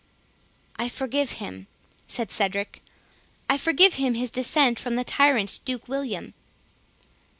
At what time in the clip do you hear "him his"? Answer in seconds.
4.01-4.31